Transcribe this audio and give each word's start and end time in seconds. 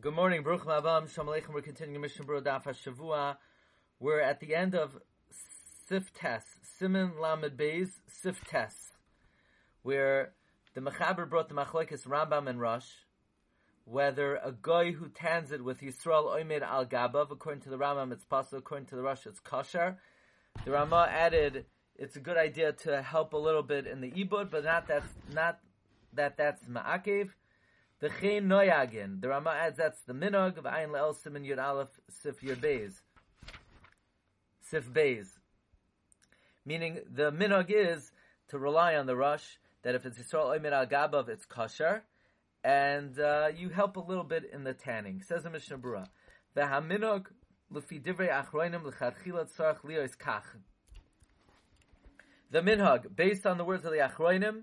Good 0.00 0.14
morning, 0.14 0.44
Baruch 0.44 0.64
Mabam, 0.64 1.12
Shalom 1.12 1.34
Aleichem. 1.34 1.52
We're 1.52 1.60
continuing 1.60 2.00
Mishnah 2.00 2.24
Berurah 2.24 2.42
Daf 2.42 2.64
HaShavua. 2.64 3.36
We're 3.98 4.20
at 4.20 4.38
the 4.38 4.54
end 4.54 4.76
of 4.76 4.96
Sif 5.88 6.12
Tes, 6.12 6.44
Simon 6.78 7.14
Lamed 7.20 7.56
Beis, 7.56 7.88
Sif 8.06 8.44
Tes, 8.44 8.92
where 9.82 10.34
the 10.74 10.80
Mechaber 10.80 11.28
brought 11.28 11.48
the 11.48 11.54
Machlekes 11.56 12.06
Rambam 12.06 12.48
and 12.48 12.60
Rosh, 12.60 12.86
whether 13.86 14.36
a 14.36 14.54
guy 14.62 14.92
who 14.92 15.08
tans 15.08 15.50
it 15.50 15.64
with 15.64 15.80
Yisrael 15.80 16.26
Oimed 16.26 16.62
Al 16.62 16.86
Gabav, 16.86 17.32
according 17.32 17.62
to 17.62 17.68
the 17.68 17.78
Rambam 17.78 18.12
it's 18.12 18.24
possible, 18.24 18.58
according 18.58 18.86
to 18.86 18.94
the 18.94 19.02
Rosh 19.02 19.26
it's 19.26 19.40
kosher. 19.40 19.96
The 20.64 20.70
Rama 20.70 21.08
added, 21.10 21.64
it's 21.96 22.14
a 22.14 22.20
good 22.20 22.36
idea 22.36 22.70
to 22.84 23.02
help 23.02 23.32
a 23.32 23.38
little 23.38 23.64
bit 23.64 23.88
in 23.88 24.00
the 24.00 24.12
Ibud, 24.12 24.48
but 24.50 24.62
not 24.62 24.86
that, 24.86 25.02
not 25.32 25.58
that 26.12 26.36
that's 26.36 26.62
Ma'akev. 26.66 27.30
The 28.00 28.10
Chen 28.10 28.48
Noyagin. 28.48 29.20
The 29.20 29.28
Rama 29.28 29.50
adds 29.50 29.76
that's 29.76 30.02
the 30.02 30.12
Minog 30.12 30.56
of 30.56 30.64
Ayin 30.64 30.90
Le'el 30.90 31.16
Simin 31.16 31.42
Yud 31.42 31.60
Aleph 31.60 31.88
Sif 32.08 32.40
Yud 32.42 32.58
Beis. 32.58 33.00
Sif 34.62 34.88
Beis. 34.92 35.26
Meaning 36.64 37.00
the 37.12 37.32
Minog 37.32 37.70
is 37.70 38.12
to 38.48 38.58
rely 38.58 38.94
on 38.94 39.06
the 39.06 39.16
Rosh, 39.16 39.56
that 39.82 39.96
if 39.96 40.06
it's 40.06 40.16
Yisrael 40.16 40.56
Oymid 40.56 40.72
Al 40.72 40.86
Gabav, 40.86 41.28
it's 41.28 41.44
kosher, 41.44 42.04
and 42.62 43.18
uh, 43.18 43.48
you 43.54 43.70
help 43.70 43.96
a 43.96 44.00
little 44.00 44.24
bit 44.24 44.48
in 44.52 44.62
the 44.62 44.74
tanning. 44.74 45.20
Says 45.22 45.42
the 45.42 45.50
Mishnah 45.50 45.78
Berurah. 45.78 46.06
The 46.54 46.62
Haminog 46.62 47.26
L'fi 47.70 47.98
Divrei 47.98 48.30
Achroinim 48.30 48.84
L'chadchila 48.84 49.50
Tzarech 49.50 49.80
Liyos 49.80 50.16
Kach. 50.16 50.44
The 52.50 52.60
Minhag, 52.60 53.14
based 53.14 53.44
on 53.44 53.58
the 53.58 53.64
words 53.64 53.84
of 53.84 53.90
the 53.90 53.98
Achroinim, 53.98 54.62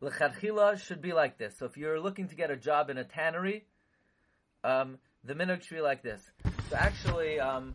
L'chadchila 0.00 0.78
should 0.80 1.02
be 1.02 1.12
like 1.12 1.38
this. 1.38 1.56
So 1.58 1.66
if 1.66 1.76
you're 1.76 2.00
looking 2.00 2.28
to 2.28 2.36
get 2.36 2.50
a 2.50 2.56
job 2.56 2.88
in 2.90 2.98
a 2.98 3.04
tannery, 3.04 3.64
um, 4.62 4.98
the 5.24 5.34
minhag 5.34 5.62
should 5.62 5.76
be 5.76 5.80
like 5.80 6.02
this. 6.02 6.22
So 6.70 6.76
actually, 6.76 7.40
um, 7.40 7.74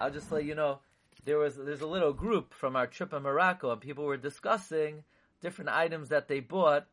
I'll 0.00 0.10
just 0.10 0.32
let 0.32 0.44
you 0.44 0.54
know, 0.54 0.80
there 1.24 1.38
was 1.38 1.56
there's 1.56 1.82
a 1.82 1.86
little 1.86 2.12
group 2.12 2.54
from 2.54 2.76
our 2.76 2.86
trip 2.86 3.12
in 3.12 3.22
Morocco, 3.22 3.70
and 3.70 3.80
people 3.80 4.04
were 4.04 4.16
discussing 4.16 5.04
different 5.40 5.70
items 5.70 6.08
that 6.08 6.28
they 6.28 6.40
bought 6.40 6.86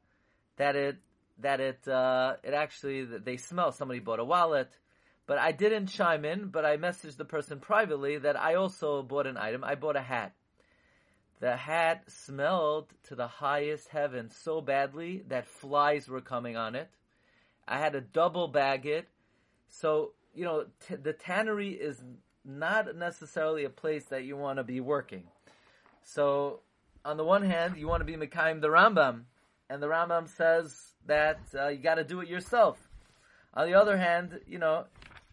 that 0.57 0.75
it 0.75 0.97
that 1.39 1.59
it 1.59 1.87
uh, 1.87 2.35
it 2.43 2.53
actually 2.53 3.05
they 3.05 3.37
smell. 3.37 3.71
Somebody 3.71 3.99
bought 3.99 4.19
a 4.19 4.25
wallet, 4.25 4.69
but 5.25 5.37
I 5.37 5.53
didn't 5.53 5.87
chime 5.87 6.25
in. 6.25 6.49
But 6.49 6.65
I 6.65 6.77
messaged 6.77 7.17
the 7.17 7.25
person 7.25 7.59
privately 7.59 8.17
that 8.17 8.35
I 8.35 8.55
also 8.55 9.01
bought 9.01 9.27
an 9.27 9.37
item. 9.37 9.63
I 9.63 9.75
bought 9.75 9.95
a 9.95 10.01
hat 10.01 10.33
the 11.39 11.55
hat 11.55 12.03
smelled 12.07 12.93
to 13.03 13.15
the 13.15 13.27
highest 13.27 13.89
heaven 13.89 14.29
so 14.29 14.61
badly 14.61 15.23
that 15.27 15.45
flies 15.45 16.07
were 16.07 16.21
coming 16.21 16.57
on 16.57 16.75
it. 16.75 16.89
I 17.67 17.77
had 17.77 17.93
to 17.93 18.01
double 18.01 18.47
bag 18.47 18.85
it. 18.85 19.07
So, 19.69 20.13
you 20.33 20.45
know, 20.45 20.65
t- 20.87 20.95
the 20.95 21.13
tannery 21.13 21.71
is 21.71 22.03
not 22.43 22.95
necessarily 22.95 23.65
a 23.65 23.69
place 23.69 24.05
that 24.05 24.23
you 24.23 24.37
want 24.37 24.57
to 24.57 24.63
be 24.63 24.79
working. 24.79 25.23
So, 26.01 26.61
on 27.03 27.17
the 27.17 27.23
one 27.23 27.43
hand, 27.43 27.77
you 27.77 27.87
want 27.87 28.01
to 28.01 28.05
be 28.05 28.15
Mekayim 28.15 28.61
the 28.61 28.69
Rambam, 28.69 29.23
and 29.69 29.83
the 29.83 29.87
Rambam 29.87 30.27
says 30.27 30.93
that 31.05 31.39
uh, 31.53 31.67
you 31.67 31.77
got 31.77 31.95
to 31.95 32.03
do 32.03 32.21
it 32.21 32.29
yourself. 32.29 32.89
On 33.53 33.67
the 33.67 33.75
other 33.75 33.97
hand, 33.97 34.39
you 34.47 34.59
know, 34.59 34.85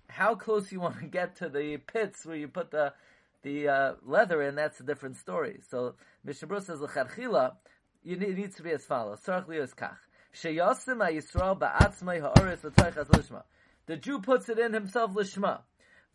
how 0.08 0.34
close 0.34 0.70
you 0.70 0.80
want 0.80 0.98
to 0.98 1.06
get 1.18 1.36
to 1.36 1.48
the 1.48 1.78
pits 1.78 2.26
where 2.26 2.36
you 2.36 2.48
put 2.48 2.70
the 2.70 2.92
the 3.44 3.68
uh, 3.68 3.92
leather 4.02 4.42
in, 4.42 4.56
that's 4.56 4.80
a 4.80 4.82
different 4.82 5.16
story. 5.16 5.60
So 5.70 5.94
Mishnah 6.24 6.48
Berurah 6.48 6.64
says 6.64 6.80
l'chadchila, 6.80 7.52
you 8.02 8.16
need, 8.16 8.30
it 8.30 8.38
needs 8.38 8.56
to 8.56 8.64
be 8.64 8.72
as 8.72 8.84
follows. 8.84 9.20
Liyos 9.26 9.74
kach. 9.74 9.98
Sheyasim 10.34 10.98
Yisrael 10.98 11.56
ba'atzmai 11.58 12.20
ha'oris 12.20 12.60
lishma. 12.60 13.44
The 13.86 13.96
Jew 13.96 14.18
puts 14.18 14.48
it 14.48 14.58
in 14.58 14.72
himself 14.72 15.12
lishma. 15.12 15.60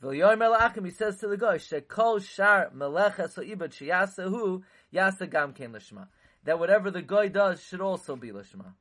V'yoyim 0.04 0.40
melachim, 0.40 0.84
he 0.86 0.92
says 0.92 1.18
to 1.18 1.28
the 1.28 1.38
guy, 1.38 1.58
shekol 1.58 2.22
shar 2.22 2.72
meleches 2.76 3.36
ha'ibad 3.36 3.72
sheyasehu 3.72 4.64
yasa 4.94 5.30
gam 5.30 5.54
ken 5.54 5.72
lishma. 5.72 6.08
That 6.44 6.60
whatever 6.60 6.92
the 6.92 7.02
guy 7.02 7.28
does 7.28 7.64
should 7.64 7.82
also 7.82 8.16
be 8.16 8.32
lishma. 8.32 8.74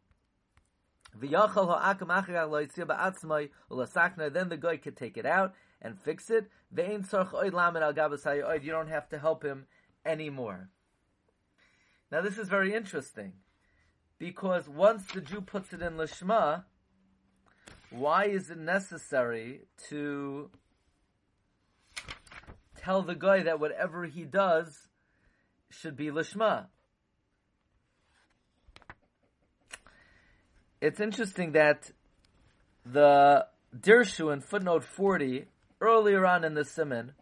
Then 1.21 1.31
the 4.49 4.59
guy 4.61 4.77
could 4.77 4.97
take 4.97 5.17
it 5.17 5.27
out 5.27 5.55
and 5.81 5.99
fix 6.01 6.31
it. 6.31 6.51
You 6.77 6.87
don't 8.71 8.89
have 8.89 9.09
to 9.09 9.19
help 9.19 9.43
him 9.43 9.67
anymore. 10.05 10.71
Now 12.11 12.21
this 12.21 12.39
is 12.39 12.49
very 12.49 12.75
interesting 12.75 13.33
because 14.19 14.69
once 14.69 15.05
the 15.13 15.21
Jew 15.21 15.41
puts 15.41 15.73
it 15.73 15.83
in 15.83 15.95
lishma, 15.95 16.65
why 17.91 18.25
is 18.25 18.51
it 18.51 18.59
necessary 18.59 19.63
to 19.89 20.51
tell 22.77 23.03
the 23.03 23.15
guy 23.15 23.43
that 23.43 23.61
whatever 23.61 24.07
he 24.07 24.25
does 24.25 24.89
should 25.71 25.97
be 25.97 26.07
lishma? 26.07 26.67
It's 30.81 31.01
interesting 31.01 31.53
that 31.53 31.91
the 32.87 33.47
Dirshu 33.77 34.33
in 34.33 34.41
footnote 34.41 34.85
40 34.85 35.47
earlier 35.81 36.27
on 36.27 36.45
in 36.45 36.55
the 36.55 36.65
simon, 36.65 37.13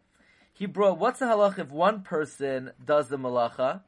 he 0.53 0.67
brought 0.67 0.99
what's 0.99 1.19
the 1.19 1.27
halach 1.27 1.59
if 1.59 1.71
one 1.71 2.03
person 2.03 2.72
does 2.83 3.09
the 3.09 3.19
malacha, 3.19 3.83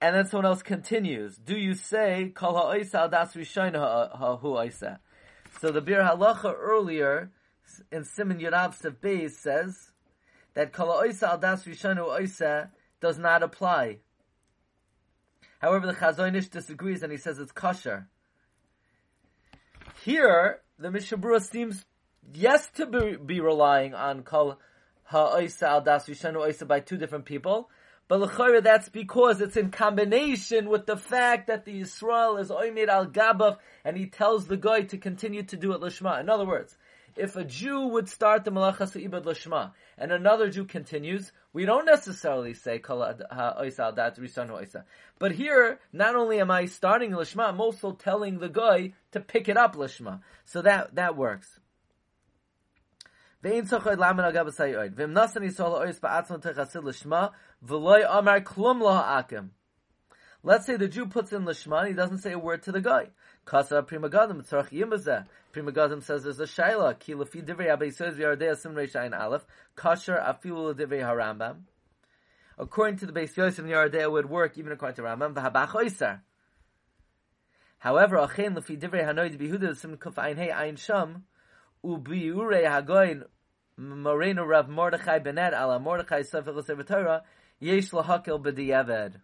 and 0.00 0.16
then 0.16 0.26
someone 0.26 0.46
else 0.46 0.62
continues. 0.62 1.36
Do 1.36 1.56
you 1.56 1.74
say 1.74 2.32
kol 2.34 2.54
ha'oisa 2.54 3.00
al 3.00 3.08
das 3.08 3.34
rishayna 3.34 4.16
ha'hu 4.18 4.42
oisa? 4.42 4.98
So 5.60 5.70
the 5.70 5.80
bir 5.80 6.02
halacha 6.02 6.54
earlier 6.58 7.30
in 7.90 8.04
Simon 8.04 8.38
Yerav 8.38 8.74
Sev 8.74 9.32
says 9.32 9.92
that 10.54 10.72
kol 10.72 10.92
ha'oisa 10.92 11.30
al 11.30 11.38
das 11.38 11.64
rishayna 11.64 12.06
oisa 12.06 12.70
does 13.00 13.18
not 13.18 13.42
apply. 13.42 13.98
However, 15.60 15.86
the 15.86 15.94
Chazon 15.94 16.34
Ish 16.36 16.48
disagrees 16.48 17.04
and 17.04 17.12
he 17.12 17.18
says 17.18 17.38
it's 17.38 17.52
kosher. 17.52 18.08
Here, 20.04 20.60
the 20.78 20.90
Mishnah 20.90 21.18
Berurah 21.18 21.40
seems 21.40 21.84
yes 22.32 22.68
to 22.76 22.86
be, 22.86 23.16
be 23.16 23.40
relying 23.40 23.94
on 23.94 24.22
kol 24.22 24.58
ha'oisa 25.04 25.68
al 25.68 25.80
das 25.82 26.06
rishanu 26.06 26.36
oisa 26.36 26.66
by 26.66 26.80
two 26.80 26.96
different 26.96 27.24
people, 27.24 27.68
but 28.08 28.20
l'chayra 28.20 28.62
that's 28.62 28.88
because 28.88 29.40
it's 29.40 29.56
in 29.56 29.70
combination 29.70 30.68
with 30.68 30.86
the 30.86 30.96
fact 30.96 31.46
that 31.46 31.64
the 31.64 31.80
Yisrael 31.80 32.40
is 32.40 32.50
oimid 32.50 32.88
al 32.88 33.06
gabav 33.06 33.58
and 33.84 33.96
he 33.96 34.06
tells 34.06 34.46
the 34.46 34.56
guy 34.56 34.82
to 34.82 34.98
continue 34.98 35.42
to 35.42 35.56
do 35.56 35.72
it 35.72 35.80
lishma. 35.80 36.20
In 36.20 36.28
other 36.28 36.46
words, 36.46 36.76
if 37.14 37.36
a 37.36 37.44
Jew 37.44 37.88
would 37.88 38.08
start 38.08 38.44
the 38.44 38.50
malachas 38.50 38.96
ibad 38.96 39.24
lishma 39.24 39.72
and 39.98 40.12
another 40.12 40.48
Jew 40.48 40.64
continues, 40.64 41.30
we 41.52 41.66
don't 41.66 41.84
necessarily 41.84 42.54
say 42.54 42.78
kol 42.78 43.00
ha'oisa 43.00 43.92
das 43.94 44.18
rishanu 44.18 44.62
oisa. 44.62 44.84
But 45.18 45.32
here, 45.32 45.78
not 45.92 46.16
only 46.16 46.40
am 46.40 46.50
I 46.50 46.66
starting 46.66 47.10
lishma, 47.10 47.48
I'm 47.48 47.60
also 47.60 47.92
telling 47.92 48.38
the 48.38 48.48
guy 48.48 48.94
to 49.12 49.20
pick 49.20 49.48
it 49.48 49.56
up 49.56 49.76
lishma. 49.76 50.20
So 50.46 50.62
that 50.62 50.94
that 50.94 51.16
works. 51.16 51.60
Vein 53.42 53.64
sochoid 53.66 53.98
lamen 53.98 54.32
agav 54.32 54.46
sayoid. 54.48 54.94
Vim 54.94 55.12
nasan 55.12 55.42
yisol 55.42 55.80
ois 55.80 55.98
ba'atzon 55.98 56.40
techasil 56.42 56.84
l'shma, 56.84 57.32
v'loy 57.66 58.06
amar 58.08 58.40
klum 58.40 58.80
lo 58.80 58.92
ha'akim. 58.92 59.50
Let's 60.44 60.66
say 60.66 60.76
the 60.76 60.88
Jew 60.88 61.06
puts 61.06 61.32
in 61.32 61.44
lishma 61.44 61.80
and 61.80 61.88
he 61.88 61.94
doesn't 61.94 62.18
say 62.18 62.32
a 62.32 62.38
word 62.38 62.62
to 62.64 62.72
the 62.72 62.80
guy. 62.80 63.10
Kasa 63.44 63.82
prima 63.82 64.08
gadim 64.08 64.42
tzarach. 64.48 65.26
Prima 65.52 65.70
gadim 65.70 66.02
says 66.02 66.24
there's 66.24 66.40
a 66.40 66.44
shaila. 66.44 66.98
Ki 66.98 67.14
lefi 67.14 67.44
divrei 67.44 67.68
abeyisoz 67.68 68.16
v'yardei 68.16 68.50
asim 68.50 68.74
reish 68.74 68.94
ayin 68.94 69.16
aleph. 69.16 69.44
Kasher 69.76 70.20
afilu 70.20 70.74
divrei 70.74 71.00
harambam. 71.00 71.62
According 72.58 72.98
to 72.98 73.06
the 73.06 73.12
Beis 73.12 73.36
Yosef, 73.36 73.64
Yardea 73.64 74.10
would 74.10 74.28
work 74.28 74.58
even 74.58 74.72
according 74.72 74.96
to 74.96 75.02
Rambam. 75.02 75.32
V'habach 75.34 75.70
oisar. 75.70 76.20
However, 77.78 78.16
achein 78.16 78.56
lefi 78.56 78.78
divrei 78.78 79.04
hanoid 79.04 79.38
bihuda 79.38 79.76
sim 79.76 79.96
kuf 79.96 80.18
ein 80.18 80.36
hey 80.36 80.50
ein 80.50 80.74
sham. 80.74 81.24
Ubiure 81.84 82.64
hagoin 82.64 83.24
Rav 83.78 84.68
Mordechai 84.68 85.18
Benet 85.18 85.54
ala 85.54 85.78
Mordechai 85.78 86.22
Sefer 86.22 86.82
Torah 86.84 87.22
yesh 87.58 87.90
lahakel 87.90 88.42
b'diavad. 88.42 89.14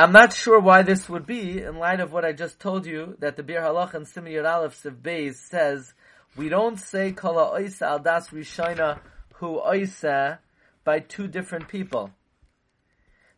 I'm 0.00 0.12
not 0.12 0.32
sure 0.32 0.60
why 0.60 0.82
this 0.82 1.08
would 1.08 1.26
be 1.26 1.60
in 1.60 1.76
light 1.76 1.98
of 1.98 2.12
what 2.12 2.24
I 2.24 2.32
just 2.32 2.60
told 2.60 2.86
you 2.86 3.16
that 3.18 3.34
the 3.34 3.42
Bir 3.42 3.60
Halach 3.60 3.94
and 3.94 4.06
Simon 4.06 4.46
Aleph 4.46 4.80
Siv 4.80 5.02
Beis 5.02 5.34
says 5.34 5.92
we 6.36 6.48
don't 6.48 6.78
say 6.78 7.10
Kala 7.10 7.58
Oisa 7.58 7.82
al 7.82 7.98
Das 7.98 8.28
Rishona 8.28 9.00
Hu 9.34 9.60
Oisa 9.60 10.38
by 10.84 11.00
two 11.00 11.26
different 11.26 11.66
people. 11.66 12.12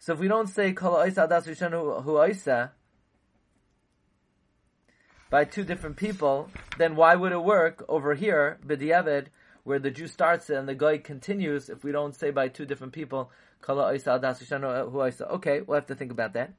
So 0.00 0.14
if 0.14 0.18
we 0.18 0.28
don't 0.28 0.48
say 0.48 0.72
Kol 0.72 0.94
Oisa 0.94 1.28
Das 1.28 1.46
Rishon 1.46 1.72
Hu 1.72 2.12
Oisa 2.12 2.70
by 5.28 5.44
two 5.44 5.62
different 5.62 5.96
people, 5.96 6.48
then 6.78 6.96
why 6.96 7.14
would 7.14 7.32
it 7.32 7.44
work 7.44 7.84
over 7.86 8.14
here, 8.14 8.58
B'diavad, 8.66 9.26
where 9.62 9.78
the 9.78 9.90
Jew 9.90 10.06
starts 10.06 10.48
it 10.48 10.56
and 10.56 10.66
the 10.66 10.74
guy 10.74 10.96
continues, 10.96 11.68
if 11.68 11.84
we 11.84 11.92
don't 11.92 12.14
say 12.14 12.30
by 12.30 12.48
two 12.48 12.64
different 12.64 12.94
people, 12.94 13.30
Kala 13.60 13.92
Isa 13.92 14.18
Das 14.20 14.42
Shano 14.42 14.90
Hu. 14.90 15.02
Okay, 15.34 15.60
we'll 15.60 15.74
have 15.74 15.86
to 15.88 15.94
think 15.94 16.12
about 16.12 16.32
that. 16.32 16.54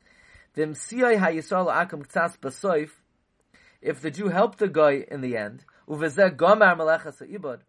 If 3.81 4.01
the 4.01 4.11
Jew 4.11 4.27
helped 4.27 4.59
the 4.59 4.67
guy 4.67 5.05
in 5.09 5.21
the 5.21 5.35
end, 5.35 5.65
Uvezeh 5.89 6.35
Gomar 6.35 6.77
Melechas 6.77 7.27
Ibad, 7.27 7.61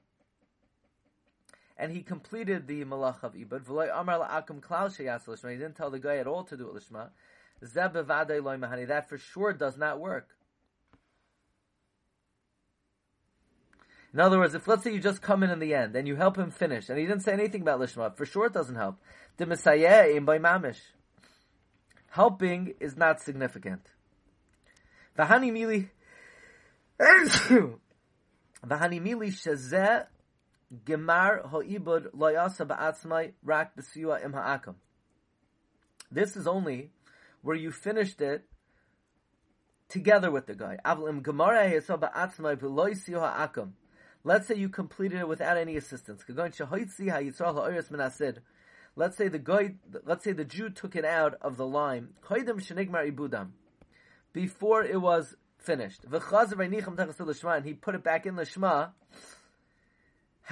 and 1.83 1.91
he 1.91 2.01
completed 2.01 2.69
the 2.69 2.85
malach 2.85 3.25
of 3.25 3.35
ibad. 3.35 3.65
V'loy 3.65 3.91
amar 3.93 4.21
la'akum 4.21 4.61
klal 4.61 4.97
sheyas 4.97 5.25
lishma. 5.25 5.51
He 5.51 5.57
didn't 5.57 5.75
tell 5.75 5.91
the 5.91 5.99
guy 5.99 6.19
at 6.19 6.29
all 6.29 6.45
to 6.45 6.57
do 6.57 6.69
it 6.69 6.77
lishma. 6.77 7.09
Zeh 7.65 7.93
bevadei 7.93 8.41
loy 8.41 8.57
mahani. 8.57 8.87
That 8.87 9.09
for 9.09 9.19
sure 9.19 9.53
does 9.53 9.77
not 9.77 9.99
work. 9.99 10.29
In 14.15 14.21
other 14.21 14.39
words, 14.39 14.55
if 14.55 14.69
let's 14.69 14.85
say 14.85 14.93
you 14.93 15.01
just 15.01 15.23
come 15.23 15.43
in 15.43 15.51
in 15.51 15.59
the 15.59 15.75
end 15.75 15.97
and 15.97 16.07
you 16.07 16.15
help 16.15 16.39
him 16.39 16.53
finish, 16.53 16.89
and 16.89 17.01
he 17.01 17.05
didn't 17.05 17.25
say 17.25 17.33
anything 17.33 17.63
about 17.63 17.81
lishma, 17.81 18.17
for 18.17 18.27
sure 18.27 18.47
it 18.47 18.53
doesn't 18.53 18.77
help. 18.77 19.01
Helping 22.11 22.75
is 22.79 22.97
not 22.97 23.21
significant. 23.21 23.83
V'hani 25.19 25.51
mili. 25.51 25.89
V'hani 28.65 29.03
mili 29.03 29.33
shezeh 29.33 30.07
gemar 30.85 31.49
ho'ibud 31.49 32.13
loyasa 32.13 32.67
ba'atzmai 32.67 33.33
rak 33.45 33.77
b'siyua 33.77 34.25
im 34.25 34.33
ha'akam. 34.33 34.75
This 36.11 36.37
is 36.37 36.47
only 36.47 36.91
where 37.43 37.57
you 37.57 37.71
finished 37.71 38.21
it 38.21 38.45
together 39.89 40.31
with 40.31 40.47
the 40.47 40.55
guy. 40.55 40.79
Avlim 40.85 41.23
gemara 41.23 41.69
ha'yasa 41.69 41.99
ba'atzmai 41.99 42.57
b'loy 42.57 42.93
siyua 42.93 43.35
ha'akam. 43.35 43.73
Let's 44.25 44.47
say 44.47 44.55
you 44.55 44.69
completed 44.69 45.19
it 45.19 45.27
without 45.27 45.57
any 45.57 45.77
assistance. 45.77 46.23
Let's 46.29 46.57
say 49.17 49.29
the 49.29 49.39
guy, 49.39 49.75
let's 50.05 50.25
say 50.25 50.33
the 50.33 50.45
Jew 50.45 50.71
took 50.71 50.95
it 50.95 51.05
out 51.05 51.35
of 51.41 51.57
the 51.57 51.67
line 51.67 52.11
before 54.33 54.85
it 54.85 55.01
was 55.01 55.35
finished. 55.59 56.05
And 56.05 57.65
he 57.65 57.75
put 57.75 57.97
it 57.97 58.05
back 58.05 58.27
in 58.27 58.37
the 58.37 58.45
Shema. 58.45 58.91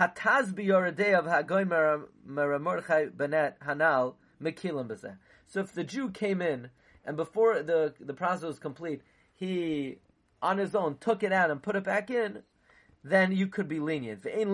Hataz 0.01 0.55
biyoradei 0.55 1.13
hagoy 1.23 1.65
meramorchai 2.27 3.15
benet 3.15 3.61
hanal 3.61 4.15
mekilim 4.43 4.89
b'zeh. 4.89 5.19
So 5.47 5.61
if 5.61 5.75
the 5.75 5.85
Jew 5.85 6.09
came 6.09 6.41
in 6.41 6.71
and 7.05 7.19
before 7.19 7.63
the 7.63 7.93
the 8.01 8.15
process 8.15 8.45
was 8.45 8.59
complete, 8.59 9.03
he 9.35 9.99
on 10.41 10.57
his 10.57 10.75
own 10.75 10.97
took 10.99 11.23
it 11.23 11.35
out 11.35 11.51
and 11.51 11.63
put 11.63 11.77
it 11.77 11.85
back 11.85 12.11
in, 12.11 12.45
then 13.05 13.33
you 13.33 13.47
could 13.47 13.69
be 13.69 13.79
lenient. 13.79 14.25
You 14.25 14.47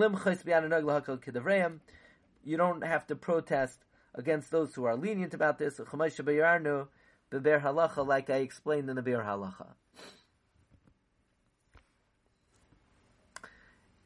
don't 2.57 2.83
have 2.83 3.07
to 3.07 3.15
protest 3.15 3.85
against 4.13 4.51
those 4.51 4.75
who 4.75 4.83
are 4.83 4.97
lenient 4.97 5.33
about 5.33 5.59
this. 5.59 5.79
Like 5.79 5.87
I 8.29 8.35
explained 8.35 8.89
in 8.89 8.97
the 8.97 9.01
Be'er 9.01 9.23
Halacha. 9.23 9.67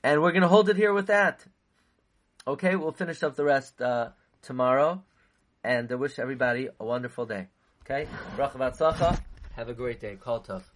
And 0.03 0.21
we're 0.21 0.31
going 0.31 0.41
to 0.41 0.47
hold 0.47 0.69
it 0.69 0.77
here 0.77 0.93
with 0.93 1.07
that. 1.07 1.45
Okay, 2.47 2.75
we'll 2.75 2.91
finish 2.91 3.21
up 3.21 3.35
the 3.35 3.43
rest 3.43 3.81
uh, 3.81 4.09
tomorrow. 4.41 5.03
And 5.63 5.91
I 5.91 5.95
wish 5.95 6.17
everybody 6.17 6.69
a 6.79 6.85
wonderful 6.85 7.25
day. 7.25 7.49
Okay? 7.83 8.07
Have 9.55 9.69
a 9.69 9.73
great 9.73 9.99
day. 9.99 10.15
Call 10.15 10.39
tough. 10.39 10.70